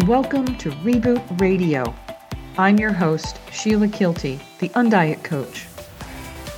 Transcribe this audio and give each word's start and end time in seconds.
and 0.00 0.08
welcome 0.08 0.56
to 0.56 0.70
Reboot 0.70 1.40
Radio. 1.40 1.94
I'm 2.56 2.78
your 2.78 2.92
host, 2.92 3.38
Sheila 3.52 3.86
Kilty, 3.88 4.40
the 4.58 4.70
Undiet 4.70 5.22
Coach. 5.24 5.66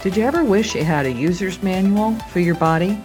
Did 0.01 0.17
you 0.17 0.23
ever 0.23 0.45
wish 0.45 0.77
you 0.77 0.85
had 0.85 1.07
a 1.07 1.13
user's 1.13 1.61
manual 1.61 2.15
for 2.31 2.39
your 2.39 2.55
body? 2.55 2.97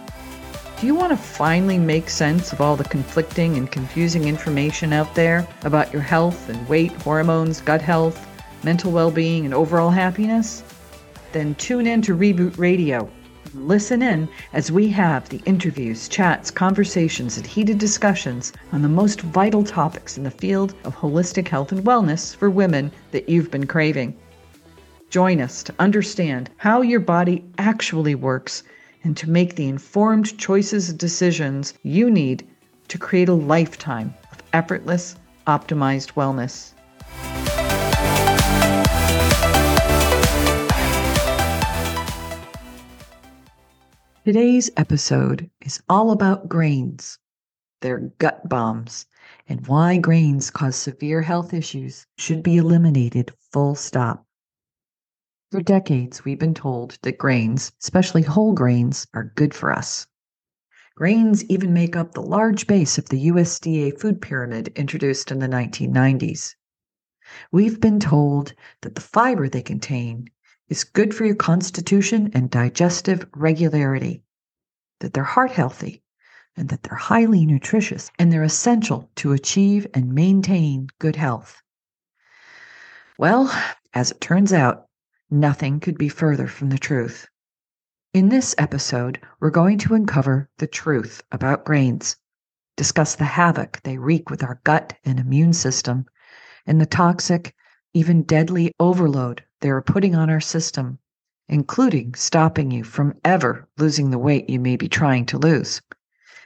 Do 0.80 0.86
you 0.86 0.94
want 0.94 1.10
to 1.10 1.16
finally 1.16 1.76
make 1.76 2.08
sense 2.08 2.52
of 2.52 2.60
all 2.60 2.76
the 2.76 2.84
conflicting 2.84 3.56
and 3.56 3.68
confusing 3.68 4.28
information 4.28 4.92
out 4.92 5.12
there 5.16 5.44
about 5.62 5.92
your 5.92 6.02
health 6.02 6.48
and 6.48 6.68
weight, 6.68 6.92
hormones, 7.02 7.60
gut 7.60 7.82
health, 7.82 8.24
mental 8.62 8.92
well 8.92 9.10
being, 9.10 9.44
and 9.44 9.52
overall 9.52 9.90
happiness? 9.90 10.62
Then 11.32 11.56
tune 11.56 11.88
in 11.88 12.00
to 12.02 12.16
Reboot 12.16 12.58
Radio 12.58 13.10
Listen 13.54 14.02
in 14.02 14.28
as 14.52 14.70
we 14.70 14.88
have 14.88 15.28
the 15.28 15.40
interviews, 15.46 16.06
chats, 16.08 16.50
conversations, 16.50 17.38
and 17.38 17.46
heated 17.46 17.78
discussions 17.78 18.52
on 18.72 18.82
the 18.82 18.88
most 18.88 19.22
vital 19.22 19.64
topics 19.64 20.18
in 20.18 20.24
the 20.24 20.30
field 20.30 20.74
of 20.84 20.94
holistic 20.94 21.48
health 21.48 21.72
and 21.72 21.84
wellness 21.84 22.36
for 22.36 22.50
women 22.50 22.92
that 23.10 23.28
you've 23.28 23.50
been 23.50 23.66
craving. 23.66 24.14
Join 25.08 25.40
us 25.40 25.62
to 25.62 25.74
understand 25.78 26.50
how 26.58 26.82
your 26.82 27.00
body 27.00 27.42
actually 27.56 28.14
works 28.14 28.64
and 29.02 29.16
to 29.16 29.30
make 29.30 29.56
the 29.56 29.68
informed 29.68 30.36
choices 30.36 30.90
and 30.90 30.98
decisions 30.98 31.72
you 31.82 32.10
need 32.10 32.46
to 32.88 32.98
create 32.98 33.30
a 33.30 33.34
lifetime 33.34 34.12
of 34.30 34.42
effortless, 34.52 35.16
optimized 35.46 36.12
wellness. 36.12 36.72
Today's 44.28 44.68
episode 44.76 45.50
is 45.62 45.80
all 45.88 46.10
about 46.10 46.50
grains, 46.50 47.18
they're 47.80 48.12
gut 48.18 48.46
bombs, 48.46 49.06
and 49.48 49.66
why 49.66 49.96
grains 49.96 50.50
cause 50.50 50.76
severe 50.76 51.22
health 51.22 51.54
issues 51.54 52.06
should 52.18 52.42
be 52.42 52.58
eliminated 52.58 53.32
full 53.54 53.74
stop. 53.74 54.26
For 55.50 55.62
decades, 55.62 56.26
we've 56.26 56.38
been 56.38 56.52
told 56.52 56.98
that 57.04 57.16
grains, 57.16 57.72
especially 57.80 58.20
whole 58.20 58.52
grains, 58.52 59.06
are 59.14 59.32
good 59.34 59.54
for 59.54 59.72
us. 59.72 60.06
Grains 60.94 61.42
even 61.46 61.72
make 61.72 61.96
up 61.96 62.12
the 62.12 62.20
large 62.20 62.66
base 62.66 62.98
of 62.98 63.08
the 63.08 63.28
USDA 63.28 63.98
food 63.98 64.20
pyramid 64.20 64.68
introduced 64.76 65.30
in 65.30 65.38
the 65.38 65.48
1990s. 65.48 66.54
We've 67.50 67.80
been 67.80 67.98
told 67.98 68.52
that 68.82 68.94
the 68.94 69.00
fiber 69.00 69.48
they 69.48 69.62
contain 69.62 70.28
is 70.68 70.84
good 70.84 71.14
for 71.14 71.24
your 71.24 71.34
constitution 71.34 72.30
and 72.34 72.50
digestive 72.50 73.26
regularity, 73.34 74.22
that 75.00 75.14
they're 75.14 75.24
heart 75.24 75.52
healthy, 75.52 76.02
and 76.56 76.68
that 76.68 76.82
they're 76.82 76.96
highly 76.96 77.46
nutritious 77.46 78.10
and 78.18 78.32
they're 78.32 78.42
essential 78.42 79.10
to 79.14 79.32
achieve 79.32 79.86
and 79.94 80.12
maintain 80.12 80.88
good 80.98 81.16
health. 81.16 81.62
Well, 83.16 83.52
as 83.94 84.10
it 84.10 84.20
turns 84.20 84.52
out, 84.52 84.86
nothing 85.30 85.80
could 85.80 85.98
be 85.98 86.08
further 86.08 86.46
from 86.46 86.70
the 86.70 86.78
truth. 86.78 87.26
In 88.14 88.28
this 88.28 88.54
episode, 88.58 89.20
we're 89.38 89.50
going 89.50 89.78
to 89.78 89.94
uncover 89.94 90.48
the 90.58 90.66
truth 90.66 91.22
about 91.30 91.64
grains, 91.64 92.16
discuss 92.76 93.14
the 93.14 93.24
havoc 93.24 93.80
they 93.82 93.98
wreak 93.98 94.30
with 94.30 94.42
our 94.42 94.60
gut 94.64 94.94
and 95.04 95.20
immune 95.20 95.52
system, 95.52 96.06
and 96.66 96.80
the 96.80 96.86
toxic, 96.86 97.54
even 97.94 98.22
deadly 98.22 98.72
overload 98.80 99.44
they 99.60 99.70
are 99.70 99.82
putting 99.82 100.14
on 100.14 100.30
our 100.30 100.40
system, 100.40 100.98
including 101.48 102.14
stopping 102.14 102.70
you 102.70 102.84
from 102.84 103.14
ever 103.24 103.68
losing 103.78 104.10
the 104.10 104.18
weight 104.18 104.48
you 104.50 104.60
may 104.60 104.76
be 104.76 104.88
trying 104.88 105.24
to 105.26 105.38
lose. 105.38 105.80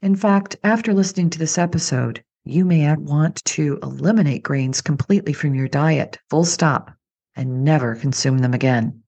In 0.03 0.17
fact, 0.17 0.56
after 0.64 0.92
listening 0.92 1.31
to 1.31 1.39
this 1.39 1.59
episode, 1.59 2.25
you 2.44 2.65
may 2.65 2.93
want 2.97 3.44
to 3.44 3.78
eliminate 3.82 4.43
grains 4.43 4.81
completely 4.81 5.32
from 5.32 5.54
your 5.54 5.69
diet, 5.69 6.19
full 6.28 6.44
stop, 6.44 6.91
and 7.37 7.65
never 7.65 7.94
consume 7.94 8.38
them 8.38 8.53
again. 8.53 9.03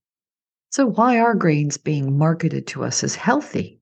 So, 0.71 0.87
why 0.87 1.19
are 1.19 1.35
grains 1.35 1.77
being 1.77 2.17
marketed 2.17 2.67
to 2.69 2.85
us 2.85 3.03
as 3.05 3.15
healthy? 3.15 3.81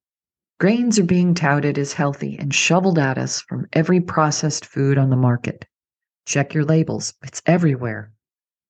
Grains 0.58 0.98
are 0.98 1.04
being 1.04 1.34
touted 1.34 1.76
as 1.76 1.92
healthy 1.92 2.38
and 2.38 2.54
shoveled 2.54 2.98
at 2.98 3.18
us 3.18 3.40
from 3.40 3.66
every 3.72 4.00
processed 4.00 4.64
food 4.64 4.96
on 4.96 5.10
the 5.10 5.16
market. 5.16 5.66
Check 6.24 6.54
your 6.54 6.64
labels, 6.64 7.14
it's 7.22 7.42
everywhere. 7.46 8.12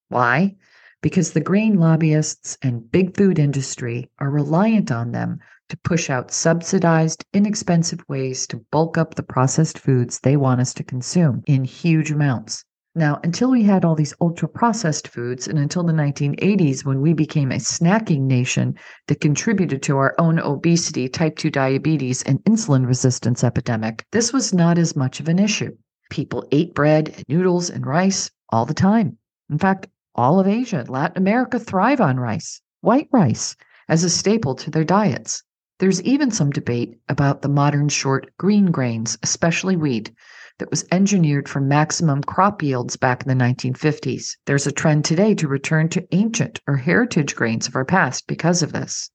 Why? 0.09 0.57
Because 1.03 1.33
the 1.33 1.41
grain 1.41 1.79
lobbyists 1.79 2.57
and 2.63 2.91
big 2.91 3.17
food 3.17 3.39
industry 3.39 4.09
are 4.21 4.31
reliant 4.31 4.91
on 4.91 5.13
them 5.13 5.41
to 5.69 5.77
push 5.79 6.09
out 6.09 6.31
subsidized, 6.31 7.25
inexpensive 7.33 8.05
ways 8.09 8.47
to 8.47 8.65
bulk 8.71 8.97
up 8.97 9.15
the 9.15 9.23
processed 9.23 9.79
foods 9.79 10.21
they 10.21 10.37
want 10.37 10.61
us 10.61 10.73
to 10.75 10.85
consume 10.85 11.43
in 11.47 11.65
huge 11.65 12.11
amounts. 12.11 12.65
Now, 12.95 13.21
until 13.25 13.51
we 13.51 13.63
had 13.63 13.85
all 13.85 13.95
these 13.95 14.13
ultra 14.21 14.47
processed 14.47 15.09
foods, 15.09 15.49
and 15.49 15.59
until 15.59 15.83
the 15.83 15.95
1980s, 15.95 16.85
when 16.85 17.01
we 17.01 17.15
became 17.15 17.51
a 17.51 17.57
snacking 17.57 18.27
nation 18.27 18.75
that 19.09 19.21
contributed 19.21 19.83
to 19.85 19.97
our 19.97 20.15
own 20.19 20.39
obesity, 20.39 21.09
type 21.09 21.37
2 21.37 21.51
diabetes, 21.51 22.23
and 22.23 22.45
insulin 22.45 22.87
resistance 22.87 23.43
epidemic, 23.43 24.05
this 24.13 24.33
was 24.33 24.53
not 24.53 24.77
as 24.77 24.95
much 24.95 25.21
of 25.21 25.29
an 25.29 25.39
issue. 25.39 25.75
People 26.11 26.47
ate 26.53 26.75
bread, 26.75 27.09
and 27.09 27.25
noodles, 27.29 27.71
and 27.71 27.87
rice 27.87 28.31
all 28.51 28.67
the 28.67 28.75
time. 28.75 29.17
In 29.49 29.57
fact, 29.59 29.87
all 30.15 30.39
of 30.39 30.47
Asia 30.47 30.81
and 30.81 30.89
Latin 30.89 31.19
America 31.19 31.59
thrive 31.59 32.01
on 32.01 32.19
rice, 32.19 32.61
white 32.81 33.09
rice, 33.13 33.57
as 33.89 34.05
a 34.05 34.11
staple 34.11 34.55
to 34.55 34.71
their 34.71 34.85
diets. 34.85 35.43
There's 35.79 36.03
even 36.03 36.31
some 36.31 36.51
debate 36.51 37.01
about 37.09 37.43
the 37.43 37.49
modern 37.49 37.89
short 37.89 38.31
green 38.39 38.71
grains, 38.71 39.19
especially 39.23 39.77
wheat, 39.77 40.13
that 40.59 40.71
was 40.71 40.85
engineered 40.93 41.49
for 41.49 41.61
maximum 41.61 42.23
crop 42.23 42.63
yields 42.63 42.97
back 42.97 43.23
in 43.23 43.29
the 43.29 43.45
1950s. 43.45 44.37
There's 44.47 44.67
a 44.67 44.73
trend 44.73 45.05
today 45.05 45.35
to 45.35 45.49
return 45.49 45.89
to 45.89 46.07
ancient 46.13 46.61
or 46.69 46.77
heritage 46.77 47.35
grains 47.35 47.67
of 47.67 47.75
our 47.75 47.85
past 47.85 48.27
because 48.27 48.63
of 48.63 48.73
this. 48.73 49.11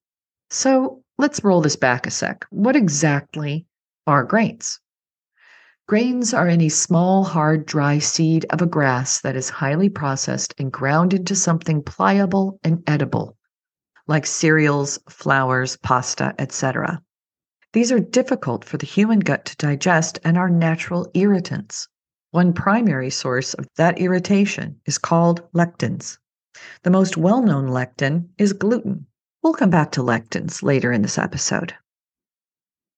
So 0.49 1.03
let's 1.17 1.43
roll 1.43 1.61
this 1.61 1.75
back 1.75 2.07
a 2.07 2.11
sec. 2.11 2.45
What 2.49 2.75
exactly 2.75 3.65
are 4.05 4.23
grains? 4.23 4.79
Grains 5.87 6.33
are 6.33 6.49
any 6.49 6.67
small, 6.67 7.23
hard, 7.23 7.65
dry 7.65 7.97
seed 7.97 8.45
of 8.49 8.61
a 8.61 8.65
grass 8.65 9.21
that 9.21 9.37
is 9.37 9.49
highly 9.49 9.87
processed 9.87 10.53
and 10.57 10.69
ground 10.69 11.13
into 11.13 11.33
something 11.33 11.81
pliable 11.81 12.59
and 12.61 12.83
edible, 12.87 13.37
like 14.05 14.25
cereals, 14.25 14.99
flours, 15.07 15.77
pasta, 15.77 16.35
etc. 16.39 17.01
These 17.71 17.93
are 17.93 18.01
difficult 18.01 18.65
for 18.65 18.75
the 18.75 18.85
human 18.85 19.19
gut 19.19 19.45
to 19.45 19.55
digest 19.55 20.19
and 20.25 20.37
are 20.37 20.49
natural 20.49 21.09
irritants. 21.13 21.87
One 22.31 22.51
primary 22.51 23.09
source 23.09 23.53
of 23.53 23.65
that 23.77 23.97
irritation 23.97 24.81
is 24.85 24.97
called 24.97 25.49
lectins. 25.53 26.17
The 26.83 26.91
most 26.91 27.15
well 27.15 27.41
known 27.41 27.69
lectin 27.69 28.27
is 28.37 28.51
gluten. 28.51 29.07
We'll 29.41 29.53
come 29.53 29.69
back 29.69 29.93
to 29.93 30.01
lectins 30.03 30.61
later 30.61 30.91
in 30.91 31.01
this 31.01 31.17
episode. 31.17 31.73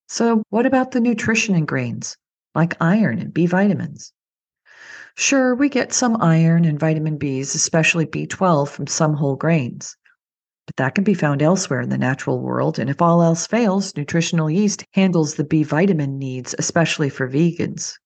So, 0.08 0.42
what 0.48 0.66
about 0.66 0.90
the 0.90 0.98
nutrition 0.98 1.54
in 1.54 1.66
grains? 1.66 2.16
Like 2.54 2.80
iron 2.80 3.18
and 3.18 3.32
B 3.32 3.46
vitamins. 3.46 4.12
Sure, 5.16 5.54
we 5.54 5.68
get 5.68 5.92
some 5.92 6.16
iron 6.20 6.64
and 6.64 6.78
vitamin 6.78 7.18
Bs, 7.18 7.54
especially 7.54 8.06
B12, 8.06 8.68
from 8.68 8.86
some 8.86 9.14
whole 9.14 9.36
grains. 9.36 9.96
But 10.66 10.76
that 10.76 10.94
can 10.94 11.04
be 11.04 11.14
found 11.14 11.42
elsewhere 11.42 11.80
in 11.80 11.88
the 11.88 11.98
natural 11.98 12.40
world, 12.40 12.78
and 12.78 12.88
if 12.88 13.02
all 13.02 13.22
else 13.22 13.46
fails, 13.46 13.96
nutritional 13.96 14.48
yeast 14.48 14.84
handles 14.92 15.34
the 15.34 15.44
B 15.44 15.62
vitamin 15.62 16.18
needs, 16.18 16.54
especially 16.58 17.08
for 17.08 17.28
vegans. 17.28 17.98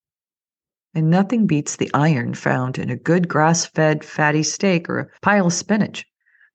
And 0.95 1.11
nothing 1.11 1.47
beats 1.47 1.77
the 1.77 1.91
iron 1.93 2.35
found 2.35 2.79
in 2.79 2.89
a 2.89 2.97
good 2.97 3.29
grass 3.29 3.67
fed 3.67 4.05
fatty 4.05 4.43
steak 4.43 4.89
or 4.89 4.99
a 4.99 5.09
pile 5.21 5.47
of 5.47 5.53
spinach. 5.53 6.07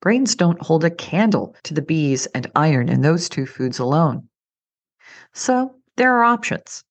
Grains 0.01 0.33
don't 0.35 0.61
hold 0.61 0.83
a 0.83 0.89
candle 0.89 1.55
to 1.63 1.73
the 1.73 1.81
Bs 1.81 2.25
and 2.33 2.49
iron 2.55 2.89
in 2.89 3.01
those 3.01 3.29
two 3.29 3.45
foods 3.45 3.79
alone. 3.79 4.29
So 5.33 5.75
there 5.95 6.17
are 6.17 6.23
options. 6.23 6.83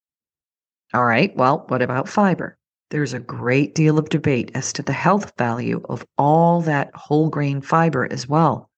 All 0.95 1.05
right, 1.05 1.37
well, 1.37 1.67
what 1.69 1.83
about 1.83 2.09
fiber? 2.09 2.57
There's 2.89 3.13
a 3.13 3.19
great 3.19 3.75
deal 3.75 3.99
of 3.99 4.09
debate 4.09 4.51
as 4.55 4.73
to 4.73 4.83
the 4.83 4.95
health 4.95 5.35
value 5.37 5.83
of 5.87 6.07
all 6.17 6.63
that 6.63 6.91
whole 6.95 7.29
grain 7.29 7.61
fiber 7.61 8.11
as 8.11 8.27
well. 8.27 8.71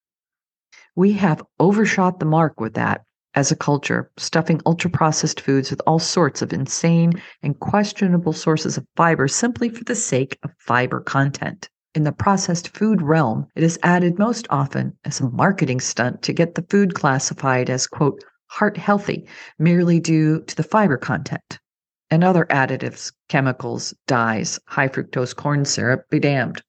We 0.97 1.13
have 1.13 1.45
overshot 1.61 2.19
the 2.19 2.27
mark 2.27 2.59
with 2.59 2.75
that 2.75 3.05
as 3.35 3.53
a 3.53 3.57
culture, 3.57 4.11
stuffing 4.17 4.61
ultra 4.67 4.91
processed 4.91 5.41
foods 5.41 5.71
with 5.71 5.81
all 5.87 6.01
sorts 6.01 6.43
of 6.43 6.53
insane 6.53 7.13
and 7.45 7.61
questionable 7.61 8.33
sources 8.33 8.77
of 8.77 8.89
fiber 8.97 9.29
simply 9.29 9.69
for 9.69 9.85
the 9.85 9.95
sake 9.95 10.37
of 10.43 10.51
fiber 10.59 10.99
content. 10.99 11.69
In 11.95 12.03
the 12.03 12.11
processed 12.11 12.77
food 12.77 13.03
realm, 13.03 13.47
it 13.55 13.63
is 13.63 13.79
added 13.85 14.19
most 14.19 14.49
often 14.51 14.99
as 15.05 15.21
a 15.21 15.31
marketing 15.31 15.79
stunt 15.79 16.23
to 16.23 16.33
get 16.33 16.57
the 16.57 16.67
food 16.71 16.95
classified 16.95 17.71
as, 17.71 17.87
quote, 17.87 18.25
heart 18.47 18.77
healthy, 18.77 19.29
merely 19.61 20.01
due 20.01 20.41
to 20.43 20.57
the 20.57 20.65
fiber 20.65 20.97
content 20.97 21.61
and 22.11 22.25
other 22.25 22.47
additives, 22.47 23.13
chemicals, 23.29 23.95
dyes, 24.07 24.59
high 24.67 24.89
fructose 24.89 25.35
corn 25.35 25.65
syrup 25.65 26.09
be 26.11 26.19
damned. 26.19 26.63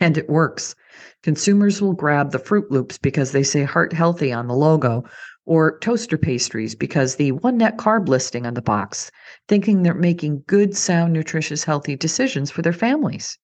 And 0.00 0.16
it 0.16 0.28
works. 0.28 0.74
Consumers 1.22 1.82
will 1.82 1.92
grab 1.92 2.32
the 2.32 2.38
Froot 2.38 2.70
Loops 2.70 2.98
because 2.98 3.32
they 3.32 3.42
say 3.42 3.64
heart 3.64 3.92
healthy 3.92 4.32
on 4.32 4.48
the 4.48 4.54
logo, 4.54 5.04
or 5.46 5.78
toaster 5.78 6.16
pastries 6.16 6.74
because 6.74 7.16
the 7.16 7.32
one 7.32 7.58
net 7.58 7.76
carb 7.76 8.08
listing 8.08 8.46
on 8.46 8.54
the 8.54 8.62
box, 8.62 9.10
thinking 9.48 9.82
they're 9.82 9.94
making 9.94 10.44
good, 10.46 10.76
sound, 10.76 11.12
nutritious, 11.12 11.64
healthy 11.64 11.96
decisions 11.96 12.50
for 12.50 12.62
their 12.62 12.72
families. 12.72 13.38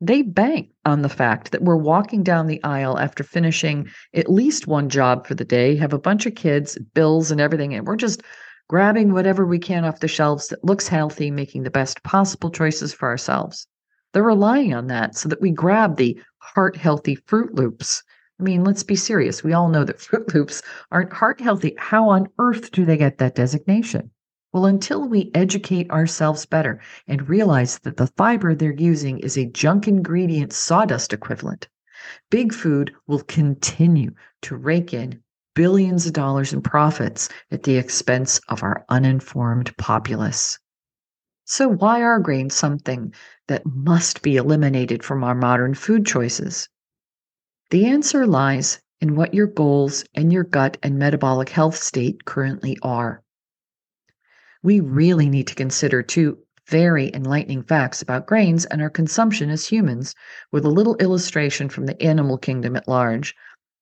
They 0.00 0.22
bank 0.22 0.70
on 0.84 1.02
the 1.02 1.08
fact 1.08 1.52
that 1.52 1.62
we're 1.62 1.76
walking 1.76 2.24
down 2.24 2.48
the 2.48 2.62
aisle 2.64 2.98
after 2.98 3.22
finishing 3.22 3.88
at 4.14 4.30
least 4.30 4.66
one 4.66 4.88
job 4.88 5.26
for 5.26 5.34
the 5.34 5.44
day, 5.44 5.76
have 5.76 5.92
a 5.92 5.98
bunch 5.98 6.26
of 6.26 6.34
kids, 6.34 6.76
bills, 6.92 7.30
and 7.30 7.40
everything, 7.40 7.72
and 7.72 7.86
we're 7.86 7.96
just 7.96 8.22
grabbing 8.72 9.12
whatever 9.12 9.44
we 9.44 9.58
can 9.58 9.84
off 9.84 10.00
the 10.00 10.08
shelves 10.08 10.48
that 10.48 10.64
looks 10.64 10.88
healthy, 10.88 11.30
making 11.30 11.62
the 11.62 11.70
best 11.70 12.02
possible 12.04 12.50
choices 12.50 12.90
for 12.94 13.06
ourselves. 13.06 13.66
They're 14.14 14.22
relying 14.22 14.72
on 14.72 14.86
that 14.86 15.14
so 15.14 15.28
that 15.28 15.42
we 15.42 15.50
grab 15.50 15.98
the 15.98 16.18
heart 16.38 16.74
healthy 16.74 17.16
Froot 17.16 17.52
Loops. 17.52 18.02
I 18.40 18.44
mean, 18.44 18.64
let's 18.64 18.82
be 18.82 18.96
serious. 18.96 19.44
We 19.44 19.52
all 19.52 19.68
know 19.68 19.84
that 19.84 19.98
Froot 20.00 20.32
Loops 20.32 20.62
aren't 20.90 21.12
heart 21.12 21.38
healthy. 21.38 21.74
How 21.76 22.08
on 22.08 22.30
earth 22.38 22.70
do 22.70 22.86
they 22.86 22.96
get 22.96 23.18
that 23.18 23.34
designation? 23.34 24.10
Well, 24.54 24.64
until 24.64 25.06
we 25.06 25.30
educate 25.34 25.90
ourselves 25.90 26.46
better 26.46 26.80
and 27.06 27.28
realize 27.28 27.78
that 27.80 27.98
the 27.98 28.06
fiber 28.16 28.54
they're 28.54 28.72
using 28.72 29.18
is 29.18 29.36
a 29.36 29.44
junk 29.44 29.86
ingredient 29.86 30.54
sawdust 30.54 31.12
equivalent, 31.12 31.68
Big 32.30 32.54
Food 32.54 32.94
will 33.06 33.20
continue 33.20 34.14
to 34.40 34.56
rake 34.56 34.94
in 34.94 35.22
billions 35.54 36.06
of 36.06 36.12
dollars 36.12 36.52
in 36.52 36.62
profits 36.62 37.28
at 37.50 37.62
the 37.62 37.76
expense 37.76 38.40
of 38.48 38.62
our 38.62 38.84
uninformed 38.88 39.76
populace. 39.76 40.58
So, 41.44 41.68
why 41.68 42.02
are 42.02 42.18
grains 42.20 42.54
something 42.54 43.12
that 43.48 43.66
must 43.66 44.22
be 44.22 44.36
eliminated 44.36 45.02
from 45.02 45.24
our 45.24 45.34
modern 45.34 45.74
food 45.74 46.06
choices? 46.06 46.68
The 47.70 47.86
answer 47.86 48.26
lies 48.26 48.80
in 49.00 49.16
what 49.16 49.34
your 49.34 49.48
goals 49.48 50.04
and 50.14 50.32
your 50.32 50.44
gut 50.44 50.78
and 50.82 50.98
metabolic 50.98 51.48
health 51.48 51.76
state 51.76 52.24
currently 52.24 52.78
are. 52.82 53.22
We 54.62 54.80
really 54.80 55.28
need 55.28 55.48
to 55.48 55.56
consider 55.56 56.02
two 56.02 56.38
very 56.68 57.12
enlightening 57.12 57.64
facts 57.64 58.00
about 58.00 58.26
grains 58.26 58.64
and 58.66 58.80
our 58.80 58.88
consumption 58.88 59.50
as 59.50 59.66
humans, 59.66 60.14
with 60.52 60.64
a 60.64 60.70
little 60.70 60.94
illustration 60.96 61.68
from 61.68 61.86
the 61.86 62.00
animal 62.00 62.38
kingdom 62.38 62.76
at 62.76 62.86
large, 62.86 63.34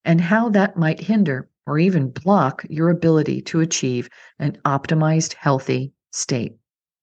and 0.05 0.21
how 0.21 0.49
that 0.49 0.77
might 0.77 1.01
hinder 1.01 1.49
or 1.71 1.79
even 1.79 2.11
block 2.11 2.65
your 2.69 2.91
ability 2.91 3.41
to 3.41 3.61
achieve 3.61 4.09
an 4.41 4.59
optimized, 4.65 5.35
healthy 5.35 5.93
state. 6.11 6.57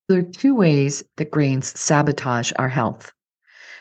There 0.10 0.20
are 0.20 0.24
two 0.24 0.54
ways 0.54 1.06
that 1.16 1.32
grains 1.32 1.80
sabotage 1.80 2.52
our 2.60 2.68
health. 2.68 3.14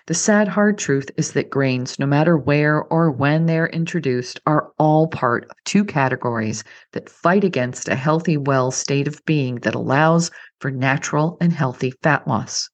The 0.07 0.15
sad 0.15 0.47
hard 0.47 0.79
truth 0.79 1.11
is 1.17 1.33
that 1.33 1.51
grains, 1.51 1.99
no 1.99 2.07
matter 2.07 2.39
where 2.39 2.85
or 2.85 3.11
when 3.11 3.47
they're 3.47 3.67
introduced, 3.67 4.39
are 4.47 4.71
all 4.79 5.09
part 5.09 5.47
of 5.47 5.57
two 5.65 5.85
categories 5.85 6.63
that 6.93 7.11
fight 7.11 7.43
against 7.43 7.89
a 7.89 7.97
healthy, 7.97 8.37
well 8.37 8.71
state 8.71 9.09
of 9.09 9.25
being 9.25 9.57
that 9.57 9.75
allows 9.75 10.31
for 10.61 10.71
natural 10.71 11.37
and 11.41 11.53
healthy 11.53 11.95
fat 12.05 12.29
loss. 12.29 12.71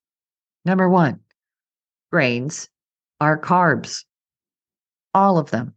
Number 0.66 0.86
one, 0.86 1.20
grains 2.10 2.68
are 3.22 3.40
carbs. 3.40 4.04
All 5.14 5.38
of 5.38 5.50
them. 5.50 5.72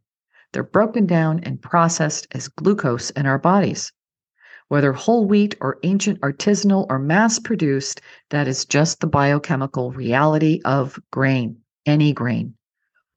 They're 0.56 0.63
broken 0.63 1.06
down 1.06 1.42
and 1.44 1.62
processed 1.62 2.28
as 2.31 2.48
glucose 2.48 3.10
in 3.10 3.25
our 3.25 3.38
bodies. 3.38 3.92
Whether 4.69 4.94
whole 4.94 5.28
wheat 5.28 5.54
or 5.60 5.80
ancient 5.84 6.22
artisanal 6.22 6.86
or 6.90 6.98
mass 6.98 7.40
produced, 7.40 8.00
that 8.30 8.48
is 8.48 8.63
just 8.63 9.02
the 9.02 9.07
biochemical 9.07 9.92
reality 9.92 10.62
of 10.63 10.98
grain, 11.12 11.57
any 11.86 12.13
grain. 12.13 12.54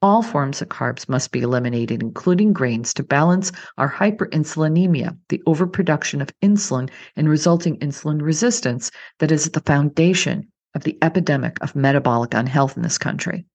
All 0.03 0.21
forms 0.21 0.61
of 0.61 0.69
carbs 0.69 1.09
must 1.09 1.31
be 1.31 1.43
eliminated, 1.43 2.03
including 2.03 2.53
grains, 2.53 2.93
to 2.95 3.05
balance 3.05 3.53
our 3.77 3.89
hyperinsulinemia, 3.89 5.17
the 5.29 5.41
overproduction 5.47 6.21
of 6.21 6.33
insulin 6.43 6.91
and 7.15 7.29
resulting 7.29 7.79
insulin 7.79 8.21
resistance 8.21 8.91
that 9.21 9.31
is 9.31 9.47
at 9.47 9.53
the 9.53 9.61
foundation 9.61 10.49
of 10.75 10.83
the 10.83 10.99
epidemic 11.03 11.57
of 11.63 11.77
metabolic 11.77 12.35
unhealth 12.35 12.77
in 12.77 12.83
this 12.83 12.99
country. 12.99 13.47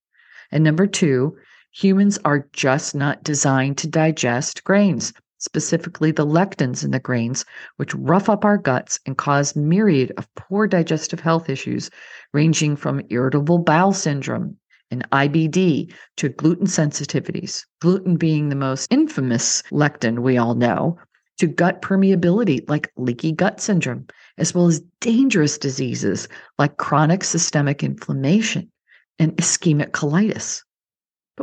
And 0.51 0.63
number 0.63 0.88
two, 0.88 1.36
humans 1.74 2.18
are 2.24 2.48
just 2.54 2.96
not 2.96 3.24
designed 3.24 3.78
to 3.80 3.88
digest 3.88 4.64
grains 4.64 5.12
specifically 5.44 6.10
the 6.12 6.25
lectins 6.25 6.86
in 6.86 6.92
the 6.92 7.00
grains, 7.00 7.44
which 7.75 7.94
rough 7.96 8.30
up 8.30 8.46
our 8.46 8.58
guts 8.58 8.98
and 9.06 9.18
cause 9.18 9.58
myriad 9.58 10.12
of 10.18 10.34
poor 10.36 10.68
digestive 10.68 11.20
health 11.20 11.50
issues, 11.50 11.90
ranging 12.31 12.78
from 12.78 13.02
irritable 13.10 13.60
bowel 13.60 13.92
syndrome 13.92 14.56
and 14.90 15.10
IBD 15.12 15.92
to 16.16 16.30
gluten 16.30 16.66
sensitivities, 16.66 17.66
gluten 17.81 18.16
being 18.16 18.48
the 18.48 18.56
most 18.56 18.92
infamous 18.92 19.62
lectin 19.72 20.20
we 20.20 20.38
all 20.38 20.56
know, 20.56 20.98
to 21.40 21.48
gut 21.48 21.81
permeability 21.81 22.68
like 22.70 22.92
leaky 22.96 23.34
gut 23.34 23.60
syndrome, 23.60 24.08
as 24.38 24.54
well 24.54 24.68
as 24.68 24.81
dangerous 25.02 25.58
diseases 25.58 26.30
like 26.58 26.78
chronic 26.78 27.24
systemic 27.24 27.84
inflammation 27.84 28.72
and 29.20 29.36
ischemic 29.36 29.92
colitis. 29.92 30.64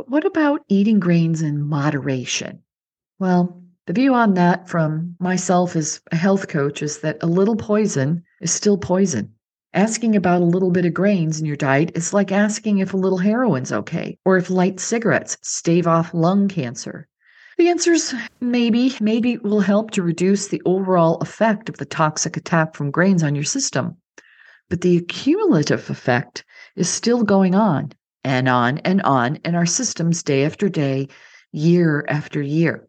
But 0.01 0.09
what 0.09 0.25
about 0.25 0.65
eating 0.67 0.99
grains 0.99 1.43
in 1.43 1.61
moderation? 1.61 2.63
Well, 3.19 3.61
the 3.85 3.93
view 3.93 4.15
on 4.15 4.33
that 4.33 4.67
from 4.67 5.15
myself 5.19 5.75
as 5.75 6.01
a 6.11 6.15
health 6.15 6.47
coach 6.47 6.81
is 6.81 7.01
that 7.01 7.21
a 7.21 7.27
little 7.27 7.55
poison 7.55 8.23
is 8.41 8.51
still 8.51 8.79
poison. 8.79 9.35
Asking 9.75 10.15
about 10.15 10.41
a 10.41 10.45
little 10.45 10.71
bit 10.71 10.87
of 10.87 10.95
grains 10.95 11.39
in 11.39 11.45
your 11.45 11.55
diet 11.55 11.91
is 11.93 12.13
like 12.13 12.31
asking 12.31 12.79
if 12.79 12.95
a 12.95 12.97
little 12.97 13.19
heroin's 13.19 13.71
okay 13.71 14.17
or 14.25 14.37
if 14.37 14.49
light 14.49 14.79
cigarettes 14.79 15.37
stave 15.43 15.85
off 15.85 16.15
lung 16.15 16.47
cancer. 16.47 17.07
The 17.59 17.69
answer's 17.69 18.15
maybe. 18.39 18.95
Maybe 18.99 19.33
it 19.33 19.43
will 19.43 19.61
help 19.61 19.91
to 19.91 20.01
reduce 20.01 20.47
the 20.47 20.63
overall 20.65 21.17
effect 21.17 21.69
of 21.69 21.77
the 21.77 21.85
toxic 21.85 22.37
attack 22.37 22.73
from 22.73 22.89
grains 22.89 23.21
on 23.21 23.35
your 23.35 23.43
system. 23.43 23.97
But 24.67 24.81
the 24.81 24.97
accumulative 24.97 25.91
effect 25.91 26.43
is 26.75 26.89
still 26.89 27.21
going 27.21 27.53
on 27.53 27.91
and 28.23 28.47
on 28.47 28.77
and 28.79 29.01
on 29.01 29.37
in 29.45 29.55
our 29.55 29.65
systems 29.65 30.23
day 30.23 30.45
after 30.45 30.69
day, 30.69 31.07
year 31.51 32.05
after 32.07 32.41
year. 32.41 32.87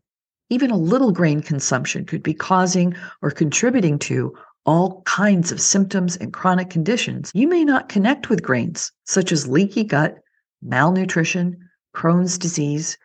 Even 0.50 0.70
a 0.70 0.76
little 0.76 1.12
grain 1.12 1.40
consumption 1.40 2.04
could 2.04 2.22
be 2.22 2.34
causing 2.34 2.94
or 3.22 3.30
contributing 3.30 3.98
to 3.98 4.34
all 4.64 5.02
kinds 5.02 5.50
of 5.50 5.60
symptoms 5.60 6.16
and 6.16 6.32
chronic 6.32 6.70
conditions 6.70 7.32
you 7.34 7.48
may 7.48 7.64
not 7.64 7.88
connect 7.88 8.28
with 8.28 8.42
grains, 8.42 8.92
such 9.04 9.32
as 9.32 9.48
leaky 9.48 9.82
gut, 9.82 10.18
malnutrition, 10.62 11.56
Crohn's 11.94 12.38
disease, 12.38 12.96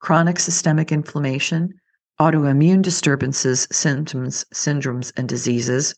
chronic 0.00 0.38
systemic 0.38 0.92
inflammation, 0.92 1.72
autoimmune 2.20 2.82
disturbances, 2.82 3.66
symptoms, 3.72 4.44
syndromes, 4.52 5.12
and 5.16 5.28
diseases, 5.28 5.94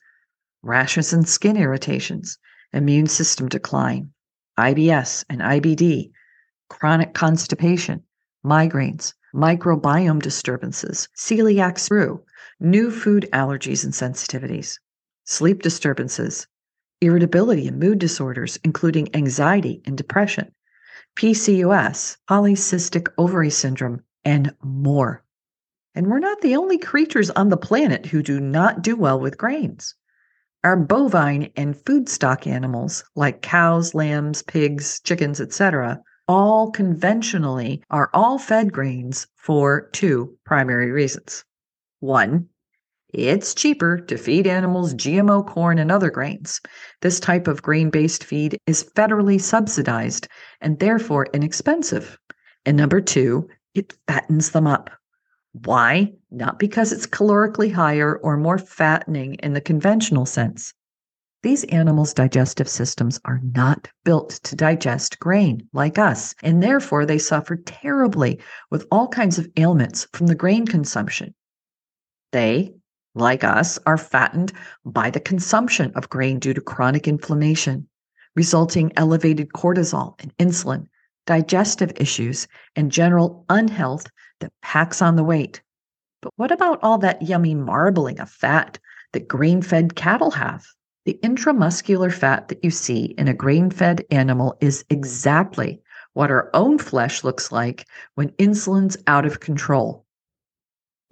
rashes 0.62 1.12
and 1.12 1.28
skin 1.28 1.57
irritations, 1.57 2.38
immune 2.73 3.07
system 3.07 3.49
decline, 3.49 4.12
IBS 4.59 5.25
and 5.29 5.41
IBD, 5.41 6.11
chronic 6.69 7.15
constipation, 7.15 8.03
migraines, 8.45 9.13
microbiome 9.35 10.23
disturbances, 10.23 11.09
celiac 11.17 11.75
sprue, 11.75 12.21
new 12.59 12.91
food 12.91 13.29
allergies 13.33 13.85
and 13.85 13.93
sensitivities, 13.93 14.79
sleep 15.25 15.63
disturbances, 15.63 16.47
irritability 17.01 17.69
and 17.69 17.79
mood 17.79 17.99
disorders, 17.99 18.59
including 18.65 19.15
anxiety 19.15 19.83
and 19.85 19.99
depression, 19.99 20.51
PCOS, 21.17 22.17
polycystic 22.29 23.09
ovary 23.19 23.51
syndrome, 23.51 24.03
and 24.25 24.55
more. 24.63 25.23
And 25.95 26.07
we're 26.07 26.19
not 26.19 26.41
the 26.41 26.57
only 26.57 26.79
creatures 26.79 27.31
on 27.31 27.49
the 27.49 27.57
planet 27.57 28.07
who 28.07 28.23
do 28.23 28.41
not 28.41 28.83
do 28.83 28.97
well 28.97 29.21
with 29.21 29.39
grains. 29.39 29.95
Our 30.66 30.75
bovine 30.76 31.52
and 31.54 31.76
food 31.76 32.08
stock 32.08 32.44
animals, 32.44 33.04
like 33.14 33.40
cows, 33.40 33.94
lambs, 33.94 34.42
pigs, 34.42 34.99
chickens, 34.99 35.40
etc., 35.40 36.02
all 36.26 36.73
conventionally 36.73 37.85
are 37.88 38.11
all 38.12 38.37
fed 38.37 38.73
grains 38.73 39.28
for 39.37 39.88
two 39.92 40.37
primary 40.44 40.90
reasons. 40.90 41.44
One, 42.00 42.49
it's 43.14 43.54
cheaper 43.54 43.99
to 44.08 44.18
feed 44.18 44.49
animals 44.49 44.92
GMO 44.92 45.46
corn 45.46 45.78
and 45.78 45.92
other 45.92 46.11
grains. 46.11 46.61
This 47.00 47.20
type 47.20 47.46
of 47.46 47.62
grain 47.62 47.88
based 47.88 48.25
feed 48.25 48.58
is 48.66 48.82
federally 48.82 49.40
subsidized 49.40 50.26
and 50.61 50.80
therefore 50.80 51.28
inexpensive. 51.32 52.18
And 52.64 52.76
number 52.76 53.00
two, 53.00 53.49
it 53.76 53.94
fattens 54.08 54.50
them 54.50 54.66
up. 54.66 54.90
Why? 55.65 56.13
Not 56.31 56.59
because 56.59 56.93
it's 56.93 57.07
calorically 57.07 57.73
higher 57.73 58.17
or 58.19 58.37
more 58.37 58.59
fattening 58.59 59.35
in 59.37 59.55
the 59.55 59.61
conventional 59.61 60.27
sense, 60.27 60.75
these 61.43 61.65
animals' 61.65 62.13
digestive 62.13 62.69
systems 62.69 63.21
are 63.25 63.41
not 63.55 63.89
built 64.05 64.31
to 64.43 64.57
digest 64.57 65.21
grain 65.21 65.69
like 65.73 65.97
us, 65.97 66.35
and 66.43 66.61
therefore 66.63 67.07
they 67.07 67.19
suffer 67.19 67.55
terribly 67.55 68.41
with 68.71 68.85
all 68.91 69.07
kinds 69.07 69.39
of 69.39 69.49
ailments 69.57 70.09
from 70.13 70.27
the 70.27 70.35
grain 70.35 70.67
consumption. 70.67 71.35
They, 72.33 72.75
like 73.15 73.45
us, 73.45 73.79
are 73.87 73.97
fattened 73.97 74.53
by 74.85 75.11
the 75.11 75.21
consumption 75.21 75.93
of 75.95 76.11
grain 76.11 76.41
due 76.41 76.53
to 76.53 76.61
chronic 76.61 77.07
inflammation, 77.07 77.89
resulting 78.35 78.93
elevated 78.97 79.51
cortisol 79.51 80.21
and 80.21 80.37
insulin, 80.39 80.89
digestive 81.27 81.93
issues, 81.97 82.49
and 82.75 82.91
general 82.91 83.45
unhealth 83.49 84.09
that 84.40 84.52
packs 84.62 85.02
on 85.02 85.16
the 85.16 85.25
weight. 85.25 85.62
But 86.23 86.33
what 86.37 86.52
about 86.52 86.81
all 86.83 86.99
that 86.99 87.23
yummy 87.23 87.55
marbling 87.55 88.21
of 88.21 88.31
fat 88.31 88.78
that 89.12 89.28
grain 89.28 89.62
fed 89.62 89.95
cattle 89.95 90.31
have? 90.33 90.64
The 91.05 91.19
intramuscular 91.23 92.12
fat 92.12 92.49
that 92.49 92.64
you 92.64 92.71
see 92.71 93.14
in 93.16 93.28
a 93.28 93.35
grain 93.35 93.71
fed 93.71 94.05
animal 94.11 94.57
is 94.61 94.85
exactly 94.90 95.81
what 96.14 96.31
our 96.31 96.50
own 96.55 96.78
flesh 96.78 97.23
looks 97.23 97.52
like 97.52 97.87
when 98.14 98.31
insulin's 98.31 98.97
out 99.07 99.26
of 99.26 99.40
control. 99.40 100.05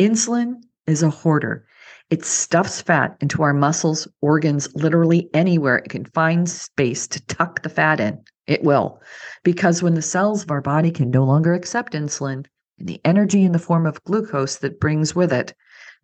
Insulin 0.00 0.62
is 0.86 1.02
a 1.02 1.10
hoarder. 1.10 1.66
It 2.10 2.24
stuffs 2.24 2.80
fat 2.82 3.16
into 3.20 3.42
our 3.42 3.54
muscles, 3.54 4.08
organs, 4.20 4.68
literally 4.74 5.30
anywhere 5.32 5.76
it 5.76 5.90
can 5.90 6.04
find 6.06 6.48
space 6.48 7.06
to 7.08 7.24
tuck 7.26 7.62
the 7.62 7.68
fat 7.68 8.00
in. 8.00 8.18
It 8.46 8.64
will. 8.64 9.00
Because 9.42 9.82
when 9.82 9.94
the 9.94 10.02
cells 10.02 10.42
of 10.42 10.50
our 10.50 10.60
body 10.60 10.90
can 10.90 11.10
no 11.10 11.24
longer 11.24 11.54
accept 11.54 11.92
insulin 11.92 12.46
the 12.78 13.00
energy 13.04 13.44
in 13.44 13.52
the 13.52 13.58
form 13.58 13.86
of 13.86 14.02
glucose 14.04 14.56
that 14.56 14.80
brings 14.80 15.14
with 15.14 15.32
it, 15.32 15.54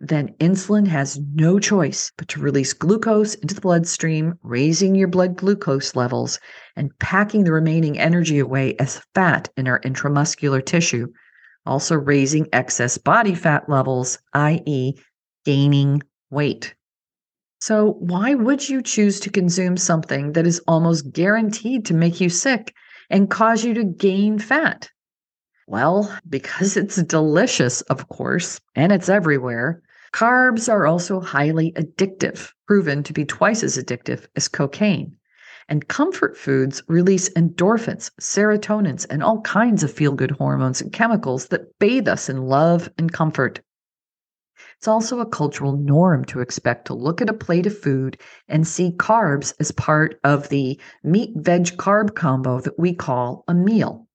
then 0.01 0.35
insulin 0.41 0.87
has 0.87 1.19
no 1.35 1.59
choice 1.59 2.11
but 2.17 2.27
to 2.29 2.41
release 2.41 2.73
glucose 2.73 3.35
into 3.35 3.55
the 3.55 3.61
bloodstream, 3.61 4.39
raising 4.43 4.95
your 4.95 5.09
blood 5.09 5.37
glucose 5.37 5.95
levels 5.95 6.39
and 6.77 6.97
packing 6.99 7.45
the 7.45 7.53
remaining 7.53 7.99
energy 7.99 8.39
away 8.39 8.75
as 8.79 9.03
fat 9.15 9.51
in 9.57 9.69
our 9.69 9.81
intramuscular 9.81 10.65
tissue, 10.65 11.07
also 11.67 11.97
raising 11.97 12.49
excess 12.53 12.97
body 12.97 13.35
fat 13.35 13.69
levels, 13.69 14.19
i.e., 14.33 14.95
gaining 15.45 16.03
weight. 16.31 16.75
So, 17.61 17.93
why 17.99 18.35
would 18.35 18.67
you 18.67 18.81
choose 18.81 19.21
to 19.21 19.31
consume 19.31 19.77
something 19.77 20.33
that 20.33 20.47
is 20.47 20.63
almost 20.67 21.13
guaranteed 21.13 21.85
to 21.87 21.95
make 21.95 22.21
you 22.21 22.31
sick 22.31 22.75
and 23.11 23.29
cause 23.29 23.65
you 23.65 23.75
to 23.75 23.85
gain 23.85 24.39
fat? 24.39 24.89
Well, 25.71 26.13
because 26.29 26.77
it's 26.77 27.01
delicious, 27.05 27.81
of 27.83 28.09
course, 28.09 28.61
and 28.75 28.91
it's 28.91 29.09
everywhere, 29.09 29.81
Carbs 30.13 30.69
are 30.69 30.85
also 30.85 31.21
highly 31.21 31.71
addictive, 31.77 32.51
proven 32.67 33.05
to 33.05 33.13
be 33.13 33.25
twice 33.25 33.63
as 33.63 33.79
addictive 33.79 34.27
as 34.35 34.49
cocaine. 34.49 35.15
And 35.69 35.87
comfort 35.87 36.37
foods 36.37 36.83
release 36.89 37.29
endorphins, 37.35 38.11
serotonins, 38.21 39.07
and 39.09 39.23
all 39.23 39.43
kinds 39.43 39.85
of 39.85 39.93
feel 39.93 40.11
good 40.11 40.33
hormones 40.33 40.81
and 40.81 40.93
chemicals 40.93 41.47
that 41.51 41.79
bathe 41.79 42.09
us 42.09 42.29
in 42.29 42.39
love 42.39 42.91
and 42.99 43.13
comfort. 43.13 43.61
It's 44.77 44.89
also 44.89 45.21
a 45.21 45.25
cultural 45.25 45.77
norm 45.77 46.25
to 46.25 46.41
expect 46.41 46.87
to 46.87 46.95
look 46.95 47.23
at 47.23 47.31
a 47.31 47.33
plate 47.33 47.67
of 47.69 47.79
food 47.79 48.19
and 48.49 48.67
see 48.67 48.91
carbs 48.91 49.55
as 49.61 49.71
part 49.71 50.19
of 50.25 50.49
the 50.49 50.81
meat 51.05 51.31
veg 51.37 51.77
carb 51.77 52.17
combo 52.17 52.61
that 52.61 52.77
we 52.77 52.93
call 52.93 53.45
a 53.47 53.55
meal. 53.55 54.09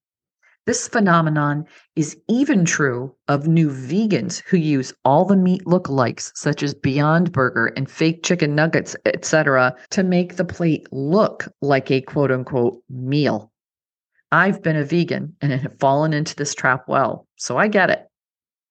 This 0.66 0.88
phenomenon 0.88 1.66
is 1.96 2.18
even 2.28 2.66
true 2.66 3.14
of 3.28 3.48
new 3.48 3.70
vegans 3.70 4.42
who 4.48 4.58
use 4.58 4.94
all 5.06 5.24
the 5.24 5.38
meat 5.38 5.64
lookalikes, 5.66 6.32
such 6.34 6.64
as 6.64 6.74
Beyond 6.74 7.32
Burger 7.32 7.68
and 7.78 7.90
fake 7.90 8.24
chicken 8.24 8.56
nuggets, 8.56 8.96
etc., 9.06 9.76
to 9.92 10.04
make 10.04 10.38
the 10.38 10.46
plate 10.46 10.88
look 10.92 11.48
like 11.62 11.92
a 11.92 12.02
quote 12.02 12.32
unquote 12.32 12.82
meal. 12.90 13.52
I've 14.32 14.64
been 14.64 14.76
a 14.76 14.84
vegan 14.84 15.36
and 15.40 15.52
have 15.52 15.78
fallen 15.80 16.14
into 16.14 16.36
this 16.36 16.56
trap 16.56 16.86
well, 16.88 17.28
so 17.36 17.58
I 17.58 17.68
get 17.68 17.92
it. 17.92 18.08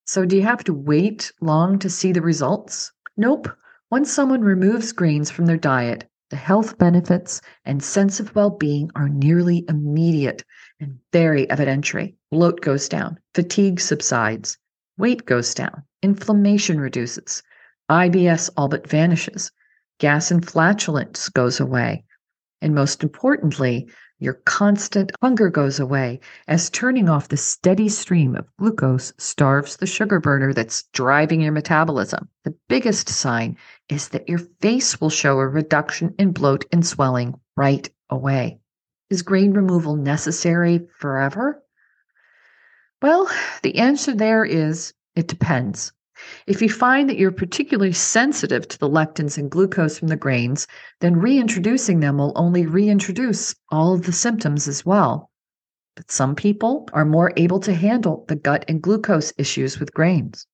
So, 0.05 0.27
do 0.27 0.37
you 0.37 0.43
have 0.43 0.65
to 0.65 0.75
wait 0.75 1.31
long 1.41 1.79
to 1.79 1.89
see 1.89 2.11
the 2.11 2.21
results? 2.21 2.91
Nope. 3.17 3.49
Once 3.91 4.13
someone 4.13 4.41
removes 4.41 4.91
grains 4.91 5.31
from 5.31 5.47
their 5.47 5.57
diet, 5.57 6.11
the 6.35 6.39
health 6.39 6.77
benefits 6.79 7.41
and 7.65 7.81
sense 7.81 8.19
of 8.19 8.35
well 8.35 8.51
being 8.51 8.91
are 8.97 9.09
nearly 9.09 9.65
immediate 9.69 10.43
and 10.81 10.99
very 11.13 11.47
evidentiary. 11.47 12.17
Bloat 12.33 12.61
goes 12.61 12.89
down, 12.89 13.21
fatigue 13.35 13.79
subsides, 13.79 14.59
weight 14.99 15.27
goes 15.27 15.55
down, 15.55 15.85
inflammation 16.03 16.81
reduces, 16.81 17.41
IBS 17.89 18.51
all 18.57 18.67
but 18.67 18.89
vanishes, 18.89 19.53
gas 20.01 20.33
and 20.33 20.45
flatulence 20.45 21.29
goes 21.29 21.61
away, 21.61 22.03
and 22.61 22.75
most 22.75 23.05
importantly, 23.05 23.89
your 24.19 24.35
constant 24.45 25.13
hunger 25.21 25.51
goes 25.51 25.81
away 25.81 26.21
as 26.47 26.71
turning 26.71 27.09
off 27.09 27.29
the 27.29 27.37
steady 27.37 27.89
stream 27.89 28.37
of 28.37 28.49
glucose 28.57 29.13
starves 29.19 29.77
the 29.77 29.87
sugar 29.87 30.21
burner 30.21 30.53
that's 30.53 30.85
driving 30.93 31.41
your 31.41 31.53
metabolism. 31.53 32.29
The 32.45 32.55
biggest 32.69 33.09
sign 33.09 33.57
is 33.89 34.09
that 34.09 34.29
your 34.29 34.39
face 34.39 35.01
will 35.01 35.11
show 35.11 35.39
a 35.39 35.49
reduction 35.49 36.15
in 36.19 36.33
bloat 36.33 36.65
and 36.73 36.87
swelling 36.87 37.35
right 37.57 37.89
away. 38.09 38.61
Is 39.11 39.23
grain 39.23 39.53
removal 39.53 39.97
necessary 39.97 40.87
forever? 40.99 41.63
Well, 43.03 43.31
the 43.63 43.79
answer 43.79 44.15
there 44.15 44.45
is 44.45 44.95
it 45.15 45.29
depends. 45.29 45.93
If 46.47 46.63
you 46.63 46.69
find 46.69 47.09
that 47.09 47.19
you're 47.19 47.31
particularly 47.31 47.93
sensitive 47.93 48.69
to 48.69 48.79
the 48.79 48.89
lectins 48.89 49.39
and 49.39 49.51
glucose 49.51 49.99
from 49.99 50.09
the 50.09 50.17
grains, 50.17 50.67
then 51.01 51.17
reintroducing 51.17 52.01
them 52.01 52.19
will 52.19 52.33
only 52.37 52.67
reintroduce 52.67 53.55
all 53.71 53.95
of 53.95 54.03
the 54.03 54.13
symptoms 54.13 54.69
as 54.69 54.85
well. 54.87 55.31
But 55.97 56.11
some 56.11 56.35
people 56.35 56.89
are 56.93 57.05
more 57.05 57.33
able 57.37 57.61
to 57.61 57.75
handle 57.75 58.25
the 58.29 58.37
gut 58.37 58.65
and 58.69 58.83
glucose 58.83 59.33
issues 59.39 59.79
with 59.79 59.95
grains. 59.95 60.47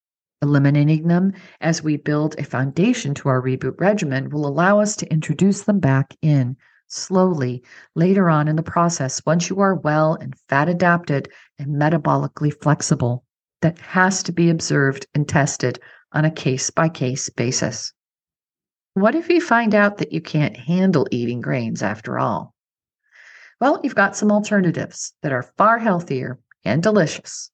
Eliminating 0.42 1.08
them 1.08 1.32
as 1.60 1.82
we 1.82 1.96
build 1.96 2.34
a 2.38 2.44
foundation 2.44 3.14
to 3.14 3.28
our 3.28 3.42
reboot 3.42 3.78
regimen 3.80 4.30
will 4.30 4.46
allow 4.46 4.80
us 4.80 4.96
to 4.96 5.12
introduce 5.12 5.62
them 5.62 5.80
back 5.80 6.16
in 6.22 6.56
slowly 6.88 7.62
later 7.94 8.28
on 8.28 8.48
in 8.48 8.56
the 8.56 8.62
process 8.62 9.24
once 9.24 9.48
you 9.48 9.60
are 9.60 9.74
well 9.74 10.14
and 10.14 10.34
fat 10.48 10.68
adapted 10.68 11.28
and 11.58 11.76
metabolically 11.76 12.52
flexible 12.62 13.24
that 13.62 13.78
has 13.78 14.22
to 14.24 14.32
be 14.32 14.50
observed 14.50 15.06
and 15.14 15.28
tested 15.28 15.78
on 16.12 16.24
a 16.24 16.30
case 16.30 16.70
by 16.70 16.88
case 16.88 17.28
basis. 17.28 17.92
What 18.94 19.14
if 19.14 19.28
you 19.28 19.40
find 19.40 19.74
out 19.74 19.98
that 19.98 20.12
you 20.12 20.20
can't 20.20 20.56
handle 20.56 21.06
eating 21.10 21.40
grains 21.40 21.82
after 21.82 22.18
all? 22.18 22.54
Well, 23.60 23.80
you've 23.82 23.94
got 23.94 24.16
some 24.16 24.32
alternatives 24.32 25.12
that 25.22 25.32
are 25.32 25.52
far 25.56 25.78
healthier 25.78 26.38
and 26.64 26.82
delicious. 26.82 27.50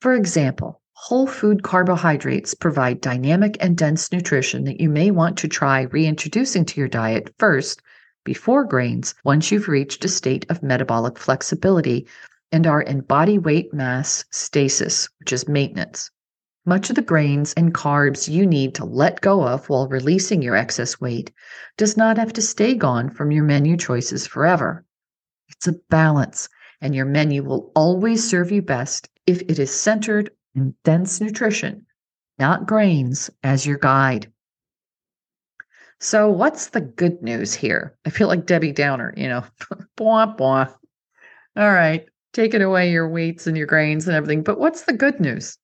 For 0.00 0.14
example, 0.14 0.80
whole 0.92 1.26
food 1.26 1.62
carbohydrates 1.62 2.54
provide 2.54 3.00
dynamic 3.00 3.56
and 3.60 3.76
dense 3.76 4.12
nutrition 4.12 4.64
that 4.64 4.80
you 4.80 4.88
may 4.88 5.10
want 5.10 5.36
to 5.38 5.48
try 5.48 5.82
reintroducing 5.82 6.64
to 6.66 6.78
your 6.80 6.88
diet 6.88 7.34
first 7.38 7.82
before 8.24 8.64
grains 8.64 9.14
once 9.24 9.50
you've 9.50 9.68
reached 9.68 10.04
a 10.04 10.08
state 10.08 10.46
of 10.50 10.62
metabolic 10.62 11.18
flexibility 11.18 12.06
and 12.52 12.66
are 12.66 12.82
in 12.82 13.00
body 13.00 13.38
weight 13.38 13.72
mass 13.72 14.24
stasis, 14.30 15.08
which 15.18 15.32
is 15.32 15.48
maintenance. 15.48 16.10
Much 16.66 16.90
of 16.90 16.96
the 16.96 17.02
grains 17.02 17.54
and 17.54 17.72
carbs 17.72 18.28
you 18.28 18.46
need 18.46 18.74
to 18.74 18.84
let 18.84 19.20
go 19.20 19.46
of 19.46 19.68
while 19.68 19.88
releasing 19.88 20.42
your 20.42 20.56
excess 20.56 21.00
weight 21.00 21.32
does 21.76 21.96
not 21.96 22.18
have 22.18 22.32
to 22.32 22.42
stay 22.42 22.74
gone 22.74 23.08
from 23.08 23.30
your 23.30 23.44
menu 23.44 23.76
choices 23.76 24.26
forever. 24.26 24.84
It's 25.48 25.66
a 25.66 25.72
balance, 25.88 26.48
and 26.80 26.94
your 26.94 27.06
menu 27.06 27.42
will 27.42 27.72
always 27.74 28.28
serve 28.28 28.52
you 28.52 28.62
best 28.62 29.08
if 29.26 29.40
it 29.42 29.58
is 29.58 29.72
centered 29.72 30.30
in 30.54 30.74
dense 30.84 31.20
nutrition, 31.20 31.86
not 32.38 32.66
grains, 32.66 33.30
as 33.42 33.66
your 33.66 33.78
guide. 33.78 34.30
So, 35.98 36.30
what's 36.30 36.68
the 36.68 36.80
good 36.80 37.22
news 37.22 37.52
here? 37.52 37.96
I 38.06 38.10
feel 38.10 38.28
like 38.28 38.46
Debbie 38.46 38.72
Downer, 38.72 39.12
you 39.16 39.28
know, 39.28 39.44
blah, 39.96 40.26
blah. 40.26 40.68
All 41.56 41.72
right, 41.72 42.06
taking 42.32 42.62
away 42.62 42.90
your 42.90 43.08
wheats 43.08 43.46
and 43.46 43.56
your 43.56 43.66
grains 43.66 44.06
and 44.06 44.16
everything. 44.16 44.42
But 44.42 44.58
what's 44.58 44.82
the 44.82 44.92
good 44.92 45.20
news? 45.20 45.56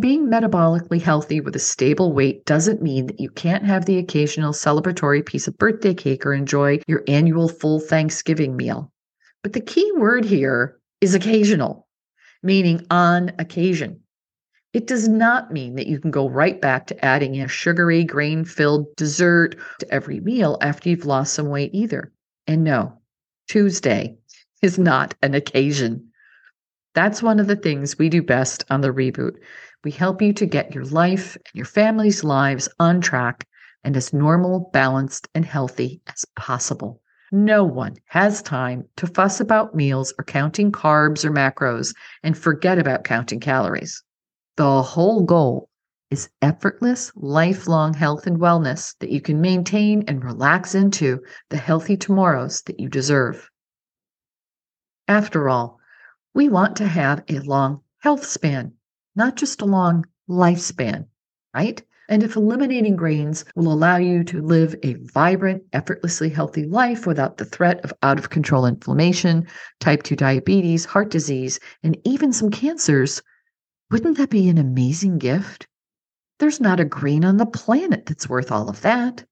Being 0.00 0.26
metabolically 0.26 1.00
healthy 1.00 1.40
with 1.40 1.54
a 1.54 1.60
stable 1.60 2.12
weight 2.12 2.44
doesn't 2.46 2.82
mean 2.82 3.06
that 3.06 3.20
you 3.20 3.30
can't 3.30 3.64
have 3.64 3.84
the 3.84 3.98
occasional 3.98 4.52
celebratory 4.52 5.24
piece 5.24 5.46
of 5.46 5.58
birthday 5.58 5.94
cake 5.94 6.26
or 6.26 6.32
enjoy 6.32 6.80
your 6.86 7.04
annual 7.06 7.48
full 7.48 7.78
Thanksgiving 7.78 8.56
meal. 8.56 8.90
But 9.42 9.52
the 9.52 9.60
key 9.60 9.90
word 9.96 10.24
here 10.24 10.80
is 11.00 11.14
occasional, 11.14 11.86
meaning 12.42 12.86
on 12.90 13.32
occasion. 13.38 14.00
It 14.72 14.88
does 14.88 15.06
not 15.06 15.52
mean 15.52 15.76
that 15.76 15.86
you 15.86 16.00
can 16.00 16.10
go 16.10 16.28
right 16.28 16.60
back 16.60 16.88
to 16.88 17.04
adding 17.04 17.40
a 17.40 17.46
sugary, 17.46 18.02
grain 18.02 18.44
filled 18.44 18.96
dessert 18.96 19.54
to 19.78 19.94
every 19.94 20.18
meal 20.18 20.58
after 20.60 20.88
you've 20.88 21.06
lost 21.06 21.34
some 21.34 21.48
weight 21.48 21.70
either. 21.72 22.10
And 22.48 22.64
no, 22.64 22.98
Tuesday 23.48 24.16
is 24.64 24.78
not 24.78 25.14
an 25.22 25.34
occasion. 25.34 26.08
That's 26.94 27.22
one 27.22 27.38
of 27.38 27.46
the 27.46 27.56
things 27.56 27.98
we 27.98 28.08
do 28.08 28.22
best 28.22 28.64
on 28.70 28.80
the 28.80 28.92
reboot. 28.92 29.34
We 29.84 29.90
help 29.90 30.22
you 30.22 30.32
to 30.32 30.46
get 30.46 30.74
your 30.74 30.86
life 30.86 31.36
and 31.36 31.54
your 31.54 31.66
family's 31.66 32.24
lives 32.24 32.66
on 32.80 33.02
track 33.02 33.46
and 33.84 33.94
as 33.94 34.14
normal, 34.14 34.70
balanced, 34.72 35.28
and 35.34 35.44
healthy 35.44 36.00
as 36.06 36.24
possible. 36.34 37.02
No 37.30 37.62
one 37.62 37.96
has 38.06 38.40
time 38.40 38.84
to 38.96 39.06
fuss 39.06 39.38
about 39.38 39.74
meals 39.74 40.14
or 40.18 40.24
counting 40.24 40.72
carbs 40.72 41.26
or 41.26 41.30
macros 41.30 41.94
and 42.22 42.38
forget 42.38 42.78
about 42.78 43.04
counting 43.04 43.40
calories. 43.40 44.02
The 44.56 44.82
whole 44.82 45.24
goal 45.24 45.68
is 46.10 46.30
effortless, 46.40 47.12
lifelong 47.16 47.92
health 47.92 48.26
and 48.26 48.38
wellness 48.38 48.94
that 49.00 49.10
you 49.10 49.20
can 49.20 49.42
maintain 49.42 50.04
and 50.08 50.24
relax 50.24 50.74
into 50.74 51.20
the 51.50 51.58
healthy 51.58 51.98
tomorrows 51.98 52.62
that 52.62 52.80
you 52.80 52.88
deserve. 52.88 53.50
After 55.08 55.48
all, 55.48 55.80
we 56.32 56.48
want 56.48 56.76
to 56.76 56.86
have 56.86 57.22
a 57.28 57.40
long 57.40 57.82
health 57.98 58.24
span, 58.24 58.72
not 59.14 59.36
just 59.36 59.60
a 59.60 59.66
long 59.66 60.06
lifespan, 60.28 61.06
right? 61.54 61.82
And 62.08 62.22
if 62.22 62.36
eliminating 62.36 62.96
grains 62.96 63.44
will 63.54 63.72
allow 63.72 63.96
you 63.96 64.24
to 64.24 64.42
live 64.42 64.74
a 64.82 64.94
vibrant, 64.94 65.62
effortlessly 65.72 66.28
healthy 66.28 66.64
life 66.64 67.06
without 67.06 67.38
the 67.38 67.44
threat 67.44 67.82
of 67.84 67.92
out 68.02 68.18
of 68.18 68.30
control 68.30 68.66
inflammation, 68.66 69.46
type 69.80 70.02
2 70.02 70.16
diabetes, 70.16 70.84
heart 70.84 71.10
disease, 71.10 71.60
and 71.82 71.96
even 72.04 72.32
some 72.32 72.50
cancers, 72.50 73.22
wouldn't 73.90 74.18
that 74.18 74.30
be 74.30 74.48
an 74.48 74.58
amazing 74.58 75.18
gift? 75.18 75.66
There's 76.38 76.60
not 76.60 76.80
a 76.80 76.84
grain 76.84 77.24
on 77.24 77.36
the 77.36 77.46
planet 77.46 78.06
that's 78.06 78.28
worth 78.28 78.50
all 78.50 78.68
of 78.68 78.82
that. 78.82 79.24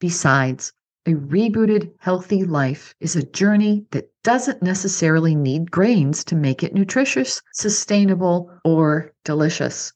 Besides, 0.00 0.72
a 1.06 1.14
rebooted, 1.14 1.90
healthy 1.98 2.44
life 2.44 2.94
is 3.00 3.16
a 3.16 3.22
journey 3.22 3.86
that 3.90 4.10
doesn't 4.22 4.62
necessarily 4.62 5.34
need 5.34 5.70
grains 5.70 6.22
to 6.24 6.36
make 6.36 6.62
it 6.62 6.74
nutritious, 6.74 7.40
sustainable, 7.54 8.52
or 8.64 9.12
delicious. 9.24 9.92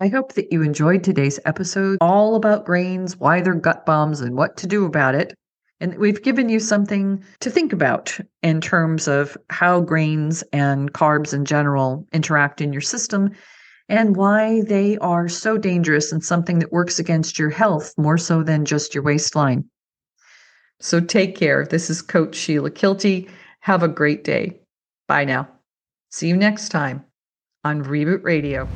I 0.00 0.08
hope 0.08 0.32
that 0.32 0.50
you 0.50 0.62
enjoyed 0.62 1.04
today's 1.04 1.38
episode 1.44 1.98
all 2.00 2.36
about 2.36 2.64
grains, 2.64 3.18
why 3.18 3.42
they're 3.42 3.54
gut 3.54 3.84
bombs, 3.84 4.20
and 4.22 4.34
what 4.34 4.56
to 4.58 4.66
do 4.66 4.86
about 4.86 5.14
it. 5.14 5.34
And 5.80 5.96
we've 5.98 6.22
given 6.22 6.48
you 6.48 6.58
something 6.58 7.22
to 7.40 7.50
think 7.50 7.72
about 7.72 8.18
in 8.42 8.60
terms 8.62 9.08
of 9.08 9.36
how 9.50 9.80
grains 9.80 10.42
and 10.52 10.92
carbs 10.92 11.34
in 11.34 11.44
general 11.44 12.06
interact 12.12 12.60
in 12.60 12.72
your 12.72 12.82
system 12.82 13.30
and 13.88 14.16
why 14.16 14.62
they 14.62 14.96
are 14.98 15.28
so 15.28 15.58
dangerous 15.58 16.12
and 16.12 16.24
something 16.24 16.58
that 16.60 16.72
works 16.72 16.98
against 16.98 17.38
your 17.38 17.50
health 17.50 17.92
more 17.98 18.18
so 18.18 18.42
than 18.42 18.64
just 18.64 18.94
your 18.94 19.04
waistline. 19.04 19.64
So 20.80 21.00
take 21.00 21.36
care. 21.36 21.66
This 21.66 21.90
is 21.90 22.02
Coach 22.02 22.34
Sheila 22.34 22.70
Kilty. 22.70 23.28
Have 23.60 23.82
a 23.82 23.88
great 23.88 24.24
day. 24.24 24.60
Bye 25.08 25.24
now. 25.24 25.48
See 26.10 26.28
you 26.28 26.36
next 26.36 26.68
time 26.68 27.04
on 27.64 27.84
Reboot 27.84 28.22
Radio. 28.22 28.68